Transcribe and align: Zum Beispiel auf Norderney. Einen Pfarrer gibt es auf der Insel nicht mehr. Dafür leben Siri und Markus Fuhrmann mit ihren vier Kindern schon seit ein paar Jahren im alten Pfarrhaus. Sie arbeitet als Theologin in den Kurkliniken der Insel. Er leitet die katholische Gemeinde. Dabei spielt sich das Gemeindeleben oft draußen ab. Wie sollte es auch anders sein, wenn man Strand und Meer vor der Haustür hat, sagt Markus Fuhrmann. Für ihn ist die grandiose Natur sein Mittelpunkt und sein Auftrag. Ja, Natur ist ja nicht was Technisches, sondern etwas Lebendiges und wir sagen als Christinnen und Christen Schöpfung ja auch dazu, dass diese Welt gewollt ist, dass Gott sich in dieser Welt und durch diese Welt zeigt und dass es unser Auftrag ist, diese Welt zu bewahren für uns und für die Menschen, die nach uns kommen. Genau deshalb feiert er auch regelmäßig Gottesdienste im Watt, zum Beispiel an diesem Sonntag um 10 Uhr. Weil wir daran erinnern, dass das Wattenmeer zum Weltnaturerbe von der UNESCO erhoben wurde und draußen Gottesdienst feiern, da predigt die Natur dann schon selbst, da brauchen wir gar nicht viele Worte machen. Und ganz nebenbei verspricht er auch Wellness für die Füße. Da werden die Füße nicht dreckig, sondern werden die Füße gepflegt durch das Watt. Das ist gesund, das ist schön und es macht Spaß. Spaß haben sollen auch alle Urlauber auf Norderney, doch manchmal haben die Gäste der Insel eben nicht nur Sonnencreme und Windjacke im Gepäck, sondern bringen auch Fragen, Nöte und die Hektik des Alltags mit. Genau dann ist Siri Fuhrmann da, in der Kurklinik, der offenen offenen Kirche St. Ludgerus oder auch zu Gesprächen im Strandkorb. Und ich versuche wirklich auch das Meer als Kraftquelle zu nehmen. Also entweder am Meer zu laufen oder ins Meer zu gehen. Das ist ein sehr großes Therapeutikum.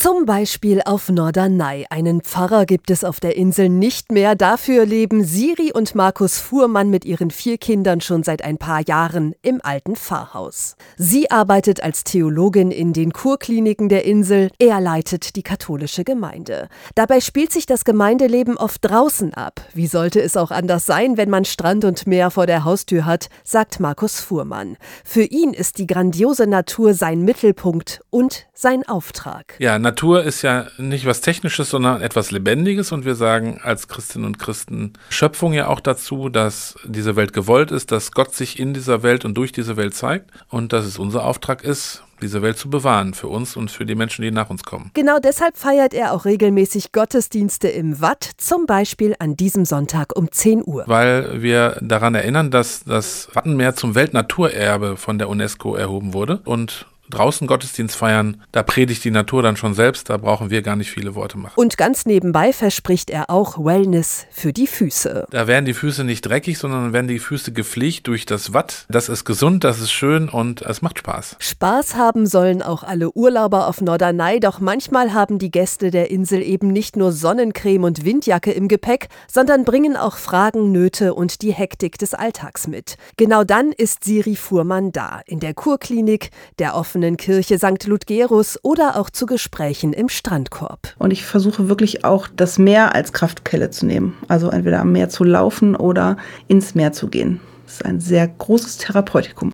Zum 0.00 0.26
Beispiel 0.26 0.80
auf 0.84 1.08
Norderney. 1.08 1.86
Einen 1.90 2.20
Pfarrer 2.20 2.66
gibt 2.66 2.92
es 2.92 3.02
auf 3.02 3.18
der 3.18 3.34
Insel 3.34 3.68
nicht 3.68 4.12
mehr. 4.12 4.36
Dafür 4.36 4.86
leben 4.86 5.24
Siri 5.24 5.72
und 5.74 5.96
Markus 5.96 6.38
Fuhrmann 6.38 6.88
mit 6.88 7.04
ihren 7.04 7.32
vier 7.32 7.58
Kindern 7.58 8.00
schon 8.00 8.22
seit 8.22 8.44
ein 8.44 8.58
paar 8.58 8.80
Jahren 8.86 9.34
im 9.42 9.60
alten 9.60 9.96
Pfarrhaus. 9.96 10.76
Sie 10.96 11.32
arbeitet 11.32 11.82
als 11.82 12.04
Theologin 12.04 12.70
in 12.70 12.92
den 12.92 13.12
Kurkliniken 13.12 13.88
der 13.88 14.04
Insel. 14.04 14.52
Er 14.60 14.80
leitet 14.80 15.34
die 15.34 15.42
katholische 15.42 16.04
Gemeinde. 16.04 16.68
Dabei 16.94 17.20
spielt 17.20 17.50
sich 17.50 17.66
das 17.66 17.84
Gemeindeleben 17.84 18.56
oft 18.56 18.84
draußen 18.84 19.34
ab. 19.34 19.62
Wie 19.74 19.88
sollte 19.88 20.20
es 20.22 20.36
auch 20.36 20.52
anders 20.52 20.86
sein, 20.86 21.16
wenn 21.16 21.28
man 21.28 21.44
Strand 21.44 21.84
und 21.84 22.06
Meer 22.06 22.30
vor 22.30 22.46
der 22.46 22.62
Haustür 22.62 23.04
hat, 23.04 23.30
sagt 23.42 23.80
Markus 23.80 24.20
Fuhrmann. 24.20 24.76
Für 25.02 25.24
ihn 25.24 25.52
ist 25.52 25.78
die 25.78 25.88
grandiose 25.88 26.46
Natur 26.46 26.94
sein 26.94 27.22
Mittelpunkt 27.22 28.00
und 28.10 28.46
sein 28.54 28.86
Auftrag. 28.88 29.54
Ja, 29.58 29.78
Natur 29.88 30.22
ist 30.22 30.42
ja 30.42 30.66
nicht 30.76 31.06
was 31.06 31.22
Technisches, 31.22 31.70
sondern 31.70 32.02
etwas 32.02 32.30
Lebendiges 32.30 32.92
und 32.92 33.06
wir 33.06 33.14
sagen 33.14 33.58
als 33.62 33.88
Christinnen 33.88 34.26
und 34.26 34.38
Christen 34.38 34.92
Schöpfung 35.08 35.54
ja 35.54 35.68
auch 35.68 35.80
dazu, 35.80 36.28
dass 36.28 36.74
diese 36.84 37.16
Welt 37.16 37.32
gewollt 37.32 37.70
ist, 37.70 37.90
dass 37.90 38.12
Gott 38.12 38.34
sich 38.34 38.58
in 38.58 38.74
dieser 38.74 39.02
Welt 39.02 39.24
und 39.24 39.32
durch 39.32 39.50
diese 39.50 39.78
Welt 39.78 39.94
zeigt 39.94 40.30
und 40.50 40.74
dass 40.74 40.84
es 40.84 40.98
unser 40.98 41.24
Auftrag 41.24 41.64
ist, 41.64 42.02
diese 42.20 42.42
Welt 42.42 42.58
zu 42.58 42.68
bewahren 42.68 43.14
für 43.14 43.28
uns 43.28 43.56
und 43.56 43.70
für 43.70 43.86
die 43.86 43.94
Menschen, 43.94 44.20
die 44.20 44.30
nach 44.30 44.50
uns 44.50 44.62
kommen. 44.62 44.90
Genau 44.92 45.18
deshalb 45.20 45.56
feiert 45.56 45.94
er 45.94 46.12
auch 46.12 46.26
regelmäßig 46.26 46.92
Gottesdienste 46.92 47.68
im 47.68 48.02
Watt, 48.02 48.28
zum 48.36 48.66
Beispiel 48.66 49.14
an 49.18 49.36
diesem 49.36 49.64
Sonntag 49.64 50.14
um 50.16 50.30
10 50.30 50.64
Uhr. 50.66 50.84
Weil 50.86 51.40
wir 51.40 51.78
daran 51.80 52.14
erinnern, 52.14 52.50
dass 52.50 52.84
das 52.84 53.28
Wattenmeer 53.32 53.74
zum 53.74 53.94
Weltnaturerbe 53.94 54.98
von 54.98 55.18
der 55.18 55.30
UNESCO 55.30 55.76
erhoben 55.76 56.12
wurde 56.12 56.40
und 56.44 56.86
draußen 57.10 57.46
Gottesdienst 57.46 57.96
feiern, 57.96 58.42
da 58.52 58.62
predigt 58.62 59.04
die 59.04 59.10
Natur 59.10 59.42
dann 59.42 59.56
schon 59.56 59.74
selbst, 59.74 60.10
da 60.10 60.16
brauchen 60.16 60.50
wir 60.50 60.62
gar 60.62 60.76
nicht 60.76 60.90
viele 60.90 61.14
Worte 61.14 61.38
machen. 61.38 61.54
Und 61.56 61.78
ganz 61.78 62.06
nebenbei 62.06 62.52
verspricht 62.52 63.10
er 63.10 63.30
auch 63.30 63.64
Wellness 63.64 64.26
für 64.30 64.52
die 64.52 64.66
Füße. 64.66 65.26
Da 65.30 65.46
werden 65.46 65.64
die 65.64 65.74
Füße 65.74 66.04
nicht 66.04 66.22
dreckig, 66.22 66.58
sondern 66.58 66.92
werden 66.92 67.08
die 67.08 67.18
Füße 67.18 67.52
gepflegt 67.52 68.06
durch 68.06 68.26
das 68.26 68.52
Watt. 68.52 68.86
Das 68.88 69.08
ist 69.08 69.24
gesund, 69.24 69.64
das 69.64 69.80
ist 69.80 69.90
schön 69.90 70.28
und 70.28 70.62
es 70.62 70.82
macht 70.82 70.98
Spaß. 70.98 71.36
Spaß 71.38 71.96
haben 71.96 72.26
sollen 72.26 72.62
auch 72.62 72.82
alle 72.82 73.10
Urlauber 73.12 73.66
auf 73.66 73.80
Norderney, 73.80 74.40
doch 74.40 74.60
manchmal 74.60 75.14
haben 75.14 75.38
die 75.38 75.50
Gäste 75.50 75.90
der 75.90 76.10
Insel 76.10 76.42
eben 76.42 76.68
nicht 76.68 76.96
nur 76.96 77.12
Sonnencreme 77.12 77.84
und 77.84 78.04
Windjacke 78.04 78.52
im 78.52 78.68
Gepäck, 78.68 79.08
sondern 79.30 79.64
bringen 79.64 79.96
auch 79.96 80.16
Fragen, 80.16 80.72
Nöte 80.72 81.14
und 81.14 81.42
die 81.42 81.52
Hektik 81.52 81.98
des 81.98 82.14
Alltags 82.14 82.66
mit. 82.66 82.96
Genau 83.16 83.44
dann 83.44 83.72
ist 83.72 84.04
Siri 84.04 84.36
Fuhrmann 84.36 84.92
da, 84.92 85.20
in 85.26 85.40
der 85.40 85.54
Kurklinik, 85.54 86.30
der 86.58 86.74
offenen 86.74 86.97
offenen 86.98 87.16
Kirche 87.16 87.58
St. 87.58 87.86
Ludgerus 87.86 88.58
oder 88.64 88.96
auch 88.96 89.08
zu 89.08 89.26
Gesprächen 89.26 89.92
im 89.92 90.08
Strandkorb. 90.08 90.94
Und 90.98 91.12
ich 91.12 91.24
versuche 91.24 91.68
wirklich 91.68 92.04
auch 92.04 92.26
das 92.34 92.58
Meer 92.58 92.92
als 92.92 93.12
Kraftquelle 93.12 93.70
zu 93.70 93.86
nehmen. 93.86 94.16
Also 94.26 94.50
entweder 94.50 94.80
am 94.80 94.90
Meer 94.90 95.08
zu 95.08 95.22
laufen 95.22 95.76
oder 95.76 96.16
ins 96.48 96.74
Meer 96.74 96.92
zu 96.92 97.06
gehen. 97.06 97.40
Das 97.66 97.74
ist 97.74 97.84
ein 97.84 98.00
sehr 98.00 98.26
großes 98.26 98.78
Therapeutikum. 98.78 99.52